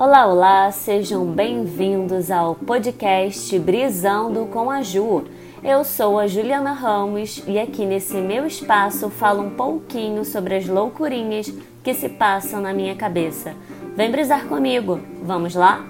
Olá, 0.00 0.28
olá, 0.28 0.70
sejam 0.70 1.26
bem-vindos 1.26 2.30
ao 2.30 2.54
podcast 2.54 3.58
Brisando 3.58 4.46
com 4.46 4.70
a 4.70 4.80
Ju. 4.80 5.24
Eu 5.60 5.82
sou 5.82 6.20
a 6.20 6.28
Juliana 6.28 6.72
Ramos 6.72 7.42
e 7.48 7.58
aqui 7.58 7.84
nesse 7.84 8.14
meu 8.18 8.46
espaço 8.46 9.10
falo 9.10 9.42
um 9.42 9.50
pouquinho 9.50 10.24
sobre 10.24 10.54
as 10.54 10.68
loucurinhas 10.68 11.52
que 11.82 11.92
se 11.94 12.08
passam 12.08 12.60
na 12.60 12.72
minha 12.72 12.94
cabeça. 12.94 13.56
Vem 13.96 14.08
brisar 14.08 14.46
comigo, 14.46 15.00
vamos 15.20 15.56
lá? 15.56 15.84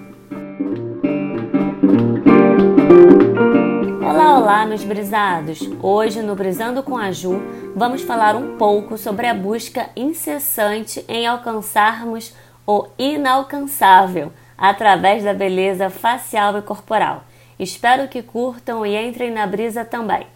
Olá, 4.02 4.38
olá, 4.38 4.64
meus 4.64 4.84
brisados! 4.84 5.61
Hoje 5.82 6.22
no 6.22 6.34
Brisando 6.34 6.82
com 6.82 6.96
a 6.96 7.12
Ju 7.12 7.43
vamos 7.77 8.00
falar 8.00 8.34
um 8.36 8.56
pouco 8.56 8.96
sobre 8.96 9.27
a 9.27 9.34
busca 9.34 9.90
incessante 9.95 11.04
em 11.06 11.27
alcançarmos 11.27 12.34
o 12.70 12.86
inalcançável 12.98 14.30
através 14.58 15.24
da 15.24 15.32
beleza 15.32 15.88
facial 15.88 16.58
e 16.58 16.60
corporal. 16.60 17.24
Espero 17.58 18.08
que 18.08 18.22
curtam 18.22 18.84
e 18.84 18.94
entrem 18.94 19.30
na 19.30 19.46
brisa 19.46 19.86
também. 19.86 20.27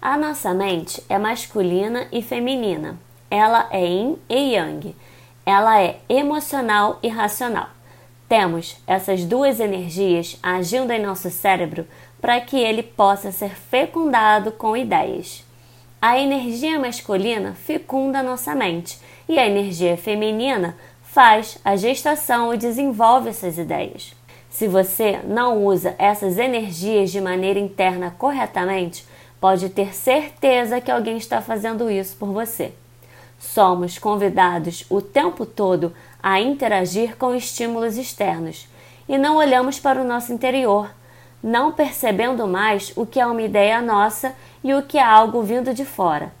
A 0.00 0.16
nossa 0.16 0.54
mente 0.54 1.02
é 1.08 1.18
masculina 1.18 2.06
e 2.12 2.22
feminina. 2.22 2.96
Ela 3.28 3.66
é 3.72 3.84
yin 3.84 4.18
e 4.28 4.54
yang. 4.54 4.94
Ela 5.44 5.82
é 5.82 5.98
emocional 6.08 7.00
e 7.02 7.08
racional. 7.08 7.70
Temos 8.28 8.80
essas 8.86 9.24
duas 9.24 9.58
energias 9.58 10.38
agindo 10.40 10.92
em 10.92 11.02
nosso 11.02 11.28
cérebro 11.28 11.88
para 12.20 12.40
que 12.40 12.56
ele 12.56 12.84
possa 12.84 13.32
ser 13.32 13.56
fecundado 13.56 14.52
com 14.52 14.76
ideias. 14.76 15.44
A 16.00 16.16
energia 16.16 16.78
masculina 16.78 17.54
fecunda 17.54 18.22
nossa 18.22 18.54
mente 18.54 19.00
e 19.28 19.36
a 19.36 19.44
energia 19.44 19.96
feminina 19.96 20.76
faz 21.02 21.58
a 21.64 21.74
gestação 21.74 22.54
e 22.54 22.56
desenvolve 22.56 23.30
essas 23.30 23.58
ideias. 23.58 24.14
Se 24.48 24.68
você 24.68 25.18
não 25.24 25.64
usa 25.64 25.96
essas 25.98 26.38
energias 26.38 27.10
de 27.10 27.20
maneira 27.20 27.58
interna 27.58 28.14
corretamente, 28.16 29.04
pode 29.40 29.70
ter 29.70 29.92
certeza 29.92 30.80
que 30.80 30.90
alguém 30.90 31.16
está 31.16 31.42
fazendo 31.42 31.90
isso 31.90 32.14
por 32.16 32.28
você. 32.28 32.72
Somos 33.36 33.98
convidados 33.98 34.84
o 34.88 35.02
tempo 35.02 35.44
todo 35.44 35.92
a 36.22 36.40
interagir 36.40 37.16
com 37.16 37.34
estímulos 37.34 37.96
externos 37.96 38.68
e 39.08 39.18
não 39.18 39.36
olhamos 39.36 39.80
para 39.80 40.00
o 40.00 40.06
nosso 40.06 40.32
interior, 40.32 40.90
não 41.42 41.72
percebendo 41.72 42.46
mais 42.46 42.92
o 42.94 43.04
que 43.04 43.18
é 43.18 43.26
uma 43.26 43.42
ideia 43.42 43.82
nossa 43.82 44.32
e 44.62 44.74
o 44.74 44.82
que 44.82 44.98
é 44.98 45.02
algo 45.02 45.42
vindo 45.42 45.72
de 45.72 45.84
fora. 45.84 46.32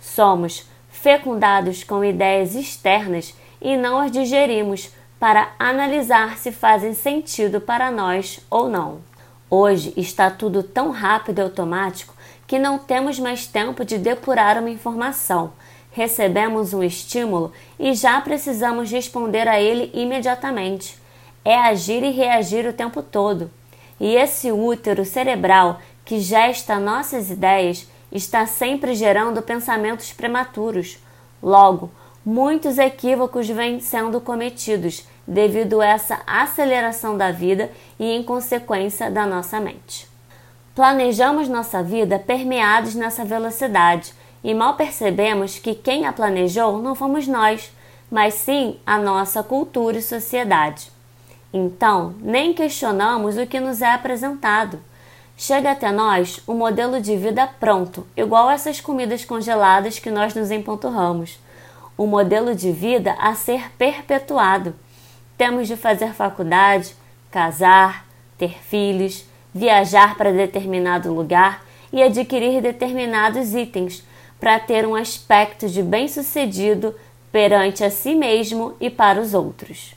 Somos 0.00 0.68
fecundados 0.90 1.84
com 1.84 2.04
ideias 2.04 2.54
externas 2.54 3.34
e 3.60 3.76
não 3.76 3.98
as 3.98 4.10
digerimos 4.10 4.90
para 5.18 5.52
analisar 5.58 6.36
se 6.36 6.50
fazem 6.50 6.94
sentido 6.94 7.60
para 7.60 7.90
nós 7.90 8.40
ou 8.50 8.68
não. 8.68 9.00
Hoje 9.48 9.92
está 9.96 10.30
tudo 10.30 10.62
tão 10.62 10.90
rápido 10.90 11.38
e 11.38 11.42
automático 11.42 12.14
que 12.46 12.58
não 12.58 12.78
temos 12.78 13.18
mais 13.18 13.46
tempo 13.46 13.84
de 13.84 13.98
depurar 13.98 14.58
uma 14.58 14.70
informação 14.70 15.52
recebemos 15.92 16.72
um 16.72 16.82
estímulo 16.82 17.52
e 17.78 17.94
já 17.94 18.20
precisamos 18.20 18.90
responder 18.90 19.46
a 19.46 19.60
ele 19.60 19.90
imediatamente. 19.94 20.98
É 21.44 21.56
agir 21.56 22.02
e 22.02 22.10
reagir 22.10 22.66
o 22.66 22.72
tempo 22.72 23.02
todo. 23.02 23.50
E 24.00 24.16
esse 24.16 24.50
útero 24.50 25.04
cerebral 25.04 25.80
que 26.12 26.20
gesta 26.20 26.78
nossas 26.78 27.30
ideias 27.30 27.88
está 28.12 28.44
sempre 28.44 28.94
gerando 28.94 29.40
pensamentos 29.40 30.12
prematuros. 30.12 30.98
Logo, 31.42 31.90
muitos 32.22 32.76
equívocos 32.76 33.48
vêm 33.48 33.80
sendo 33.80 34.20
cometidos 34.20 35.08
devido 35.26 35.80
a 35.80 35.86
essa 35.86 36.20
aceleração 36.26 37.16
da 37.16 37.32
vida 37.32 37.70
e 37.98 38.04
em 38.10 38.22
consequência 38.22 39.10
da 39.10 39.24
nossa 39.24 39.58
mente. 39.58 40.06
Planejamos 40.74 41.48
nossa 41.48 41.82
vida 41.82 42.18
permeados 42.18 42.94
nessa 42.94 43.24
velocidade 43.24 44.12
e 44.44 44.52
mal 44.52 44.74
percebemos 44.74 45.58
que 45.58 45.74
quem 45.74 46.04
a 46.04 46.12
planejou 46.12 46.76
não 46.76 46.94
fomos 46.94 47.26
nós, 47.26 47.72
mas 48.10 48.34
sim 48.34 48.78
a 48.84 48.98
nossa 48.98 49.42
cultura 49.42 49.96
e 49.96 50.02
sociedade. 50.02 50.92
Então, 51.54 52.14
nem 52.20 52.52
questionamos 52.52 53.38
o 53.38 53.46
que 53.46 53.58
nos 53.58 53.80
é 53.80 53.94
apresentado. 53.94 54.78
Chega 55.36 55.72
até 55.72 55.90
nós 55.90 56.40
um 56.46 56.54
modelo 56.54 57.00
de 57.00 57.16
vida 57.16 57.46
pronto, 57.58 58.06
igual 58.16 58.50
essas 58.50 58.80
comidas 58.80 59.24
congeladas 59.24 59.98
que 59.98 60.10
nós 60.10 60.34
nos 60.34 60.50
empanturramos. 60.50 61.38
Um 61.98 62.06
modelo 62.06 62.54
de 62.54 62.70
vida 62.70 63.16
a 63.18 63.34
ser 63.34 63.70
perpetuado. 63.76 64.74
Temos 65.36 65.66
de 65.66 65.76
fazer 65.76 66.12
faculdade, 66.12 66.94
casar, 67.30 68.06
ter 68.38 68.58
filhos, 68.62 69.24
viajar 69.54 70.16
para 70.16 70.32
determinado 70.32 71.12
lugar 71.12 71.64
e 71.92 72.02
adquirir 72.02 72.62
determinados 72.62 73.54
itens 73.54 74.04
para 74.38 74.58
ter 74.58 74.86
um 74.86 74.94
aspecto 74.94 75.68
de 75.68 75.82
bem-sucedido 75.82 76.94
perante 77.30 77.84
a 77.84 77.90
si 77.90 78.14
mesmo 78.14 78.74
e 78.80 78.90
para 78.90 79.20
os 79.20 79.34
outros. 79.34 79.94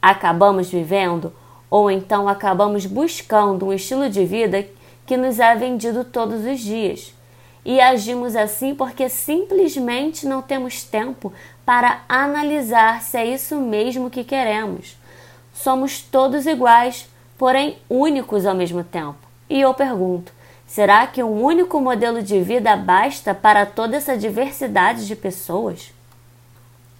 Acabamos 0.00 0.68
vivendo 0.68 1.32
ou 1.72 1.90
então 1.90 2.28
acabamos 2.28 2.84
buscando 2.84 3.64
um 3.64 3.72
estilo 3.72 4.10
de 4.10 4.26
vida 4.26 4.68
que 5.06 5.16
nos 5.16 5.40
é 5.40 5.54
vendido 5.54 6.04
todos 6.04 6.44
os 6.44 6.60
dias. 6.60 7.14
E 7.64 7.80
agimos 7.80 8.36
assim 8.36 8.74
porque 8.74 9.08
simplesmente 9.08 10.26
não 10.26 10.42
temos 10.42 10.84
tempo 10.84 11.32
para 11.64 12.02
analisar 12.06 13.00
se 13.00 13.16
é 13.16 13.24
isso 13.24 13.58
mesmo 13.58 14.10
que 14.10 14.22
queremos. 14.22 14.98
Somos 15.54 16.02
todos 16.02 16.44
iguais, 16.44 17.08
porém 17.38 17.78
únicos 17.88 18.44
ao 18.44 18.54
mesmo 18.54 18.84
tempo. 18.84 19.16
E 19.48 19.58
eu 19.58 19.72
pergunto: 19.72 20.30
Será 20.66 21.06
que 21.06 21.22
um 21.22 21.42
único 21.42 21.80
modelo 21.80 22.22
de 22.22 22.38
vida 22.42 22.76
basta 22.76 23.34
para 23.34 23.64
toda 23.64 23.96
essa 23.96 24.14
diversidade 24.14 25.06
de 25.06 25.16
pessoas? 25.16 25.90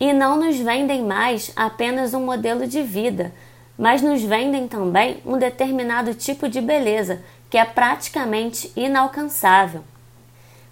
E 0.01 0.15
não 0.15 0.39
nos 0.39 0.57
vendem 0.57 1.05
mais 1.05 1.53
apenas 1.55 2.15
um 2.15 2.25
modelo 2.25 2.67
de 2.67 2.81
vida, 2.81 3.33
mas 3.79 4.03
nos 4.03 4.23
vendem 4.23 4.69
também 4.69 5.19
um 5.25 5.39
determinado 5.39 6.15
tipo 6.15 6.49
de 6.49 6.61
beleza 6.61 7.23
que 7.49 7.59
é 7.59 7.65
praticamente 7.65 8.73
inalcançável. 8.75 9.83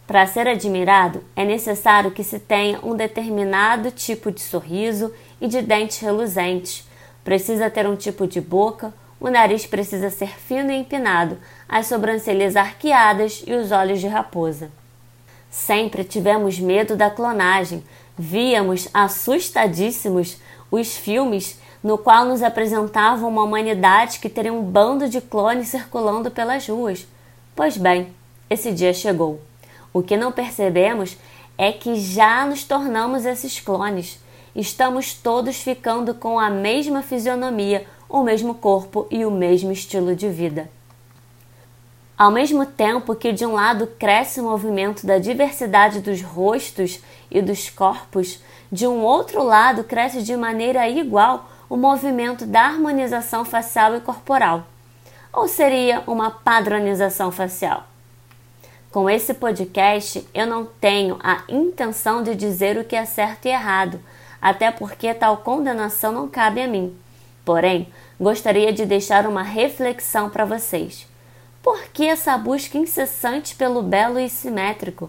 Para 0.06 0.26
ser 0.26 0.48
admirado, 0.48 1.22
é 1.36 1.44
necessário 1.44 2.10
que 2.10 2.24
se 2.24 2.40
tenha 2.40 2.80
um 2.82 2.96
determinado 2.96 3.92
tipo 3.92 4.32
de 4.32 4.40
sorriso 4.40 5.14
e 5.40 5.46
de 5.46 5.62
dentes 5.62 5.98
reluzentes. 5.98 6.88
Precisa 7.22 7.70
ter 7.70 7.86
um 7.86 7.94
tipo 7.94 8.26
de 8.26 8.40
boca, 8.40 8.92
o 9.20 9.28
nariz 9.28 9.66
precisa 9.66 10.10
ser 10.10 10.36
fino 10.36 10.72
e 10.72 10.76
empinado, 10.76 11.38
as 11.68 11.86
sobrancelhas 11.86 12.56
arqueadas 12.56 13.44
e 13.46 13.52
os 13.52 13.70
olhos 13.70 14.00
de 14.00 14.08
raposa. 14.08 14.70
Sempre 15.50 16.02
tivemos 16.02 16.58
medo 16.58 16.96
da 16.96 17.10
clonagem. 17.10 17.84
Víamos 18.18 18.88
assustadíssimos 18.92 20.38
os 20.70 20.96
filmes 20.96 21.59
no 21.82 21.96
qual 21.96 22.24
nos 22.24 22.42
apresentavam 22.42 23.28
uma 23.28 23.42
humanidade 23.42 24.18
que 24.18 24.28
teria 24.28 24.52
um 24.52 24.62
bando 24.62 25.08
de 25.08 25.20
clones 25.20 25.68
circulando 25.68 26.30
pelas 26.30 26.66
ruas. 26.68 27.06
Pois 27.56 27.76
bem, 27.76 28.14
esse 28.48 28.72
dia 28.72 28.92
chegou. 28.92 29.40
O 29.92 30.02
que 30.02 30.16
não 30.16 30.30
percebemos 30.30 31.16
é 31.56 31.72
que 31.72 31.96
já 31.96 32.46
nos 32.46 32.64
tornamos 32.64 33.24
esses 33.24 33.60
clones. 33.60 34.20
Estamos 34.54 35.14
todos 35.14 35.56
ficando 35.56 36.14
com 36.14 36.38
a 36.38 36.50
mesma 36.50 37.02
fisionomia, 37.02 37.86
o 38.08 38.22
mesmo 38.22 38.54
corpo 38.54 39.06
e 39.10 39.24
o 39.24 39.30
mesmo 39.30 39.72
estilo 39.72 40.14
de 40.14 40.28
vida. 40.28 40.70
Ao 42.16 42.30
mesmo 42.30 42.66
tempo 42.66 43.14
que 43.14 43.32
de 43.32 43.46
um 43.46 43.54
lado 43.54 43.86
cresce 43.98 44.40
o 44.40 44.44
movimento 44.44 45.06
da 45.06 45.18
diversidade 45.18 46.00
dos 46.00 46.20
rostos 46.20 47.00
e 47.30 47.40
dos 47.40 47.70
corpos, 47.70 48.40
de 48.70 48.86
um 48.86 49.02
outro 49.02 49.42
lado 49.42 49.84
cresce 49.84 50.22
de 50.22 50.36
maneira 50.36 50.86
igual 50.88 51.48
o 51.70 51.76
movimento 51.76 52.44
da 52.44 52.62
harmonização 52.62 53.44
facial 53.44 53.94
e 53.94 54.00
corporal. 54.00 54.66
Ou 55.32 55.46
seria 55.46 56.02
uma 56.04 56.28
padronização 56.28 57.30
facial? 57.30 57.84
Com 58.90 59.08
esse 59.08 59.32
podcast, 59.32 60.26
eu 60.34 60.48
não 60.48 60.66
tenho 60.66 61.16
a 61.22 61.44
intenção 61.48 62.24
de 62.24 62.34
dizer 62.34 62.76
o 62.76 62.84
que 62.84 62.96
é 62.96 63.04
certo 63.04 63.46
e 63.46 63.50
errado, 63.50 64.00
até 64.42 64.72
porque 64.72 65.14
tal 65.14 65.36
condenação 65.36 66.10
não 66.10 66.26
cabe 66.26 66.60
a 66.60 66.66
mim. 66.66 66.92
Porém, 67.44 67.86
gostaria 68.20 68.72
de 68.72 68.84
deixar 68.84 69.24
uma 69.24 69.44
reflexão 69.44 70.28
para 70.28 70.44
vocês. 70.44 71.06
Por 71.62 71.84
que 71.92 72.04
essa 72.04 72.36
busca 72.36 72.78
incessante 72.78 73.54
pelo 73.54 73.80
belo 73.80 74.18
e 74.18 74.28
simétrico? 74.28 75.08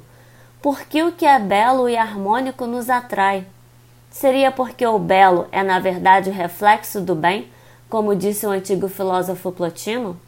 Por 0.62 0.82
que 0.82 1.02
o 1.02 1.12
que 1.12 1.26
é 1.26 1.40
belo 1.40 1.90
e 1.90 1.98
harmônico 1.98 2.68
nos 2.68 2.88
atrai? 2.88 3.48
Seria 4.12 4.52
porque 4.52 4.86
o 4.86 5.00
belo 5.00 5.48
é, 5.54 5.64
na 5.64 5.80
verdade, 5.80 6.30
o 6.30 6.34
reflexo 6.34 7.00
do 7.00 7.16
bem, 7.16 7.48
como 7.90 8.14
disse 8.14 8.46
o 8.46 8.50
antigo 8.50 8.90
filósofo 8.90 9.54
Plotino? 9.54 10.20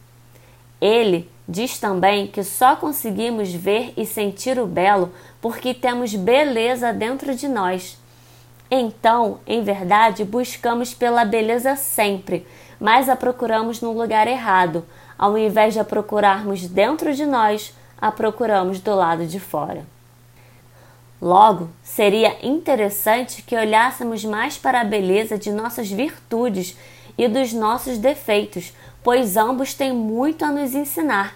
Ele 0.80 1.30
diz 1.48 1.78
também 1.78 2.26
que 2.28 2.44
só 2.44 2.78
conseguimos 2.78 3.54
ver 3.54 3.94
e 3.98 4.06
sentir 4.06 4.58
o 4.58 4.66
belo 4.66 5.12
porque 5.42 5.74
temos 5.74 6.16
beleza 6.16 6.94
dentro 6.94 7.36
de 7.36 7.50
nós. 7.50 7.98
Então, 8.72 9.40
em 9.46 9.62
verdade, 9.62 10.24
buscamos 10.24 10.94
pela 10.94 11.26
beleza 11.26 11.76
sempre, 11.76 12.48
mas 12.80 13.10
a 13.10 13.18
procuramos 13.18 13.82
no 13.82 13.92
lugar 13.92 14.28
errado. 14.28 14.86
Ao 15.18 15.38
invés 15.38 15.74
de 15.74 15.82
a 15.82 15.84
procurarmos 15.84 16.66
dentro 16.68 17.14
de 17.14 17.26
nós, 17.26 17.74
a 18.00 18.10
procuramos 18.12 18.80
do 18.80 18.96
lado 18.96 19.26
de 19.28 19.42
fora. 19.42 19.86
Logo, 21.24 21.70
seria 21.82 22.36
interessante 22.46 23.44
que 23.44 23.56
olhássemos 23.56 24.26
mais 24.26 24.58
para 24.58 24.82
a 24.82 24.84
beleza 24.84 25.38
de 25.38 25.54
nossas 25.54 25.90
virtudes 25.90 26.76
e 27.18 27.30
dos 27.30 27.54
nossos 27.54 27.98
defeitos, 27.98 28.74
pois 29.02 29.38
ambos 29.38 29.74
têm 29.74 29.94
muito 29.94 30.44
a 30.44 30.52
nos 30.52 30.76
ensinar. 30.76 31.34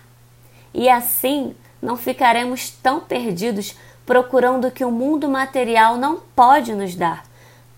E 0.73 0.89
assim 0.89 1.55
não 1.81 1.95
ficaremos 1.95 2.69
tão 2.69 2.99
perdidos 2.99 3.77
procurando 4.05 4.67
o 4.67 4.71
que 4.71 4.83
o 4.83 4.91
mundo 4.91 5.29
material 5.29 5.95
não 5.95 6.19
pode 6.35 6.75
nos 6.75 6.93
dar, 6.93 7.23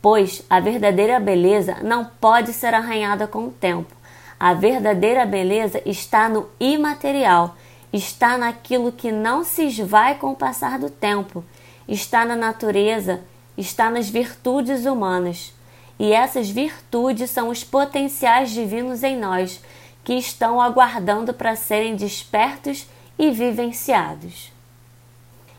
pois 0.02 0.44
a 0.50 0.60
verdadeira 0.60 1.20
beleza 1.20 1.78
não 1.84 2.04
pode 2.04 2.54
ser 2.54 2.74
arranhada 2.74 3.28
com 3.28 3.46
o 3.46 3.52
tempo. 3.52 3.96
A 4.40 4.56
verdadeira 4.56 5.28
beleza 5.28 5.80
está 5.86 6.28
no 6.28 6.50
imaterial, 6.60 7.56
está 7.94 8.36
naquilo 8.36 8.92
que 8.92 9.12
não 9.12 9.44
se 9.44 9.68
esvai 9.68 10.16
com 10.16 10.32
o 10.32 10.36
passar 10.36 10.80
do 10.80 10.90
tempo, 10.90 11.46
está 11.90 12.24
na 12.24 12.36
natureza, 12.36 13.22
está 13.58 13.90
nas 13.90 14.10
virtudes 14.10 14.86
humanas. 14.86 15.54
E 16.00 16.14
essas 16.14 16.50
virtudes 16.50 17.30
são 17.30 17.50
os 17.50 17.64
potenciais 17.64 18.52
divinos 18.52 19.04
em 19.04 19.18
nós, 19.18 19.62
que 20.04 20.14
estão 20.14 20.62
aguardando 20.62 21.34
para 21.34 21.56
serem 21.56 21.96
despertos 21.96 22.88
e 23.18 23.32
vivenciados. 23.32 24.52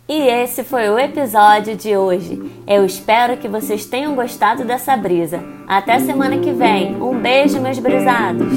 E 0.09 0.23
esse 0.23 0.65
foi 0.65 0.88
o 0.88 0.99
episódio 0.99 1.77
de 1.77 1.97
hoje. 1.97 2.41
Eu 2.67 2.85
espero 2.85 3.37
que 3.37 3.47
vocês 3.47 3.85
tenham 3.85 4.15
gostado 4.17 4.65
dessa 4.65 4.97
brisa. 4.97 5.41
Até 5.69 6.00
semana 6.00 6.38
que 6.38 6.50
vem. 6.50 7.00
Um 7.00 7.21
beijo, 7.21 7.61
meus 7.61 7.79
brisados! 7.79 8.49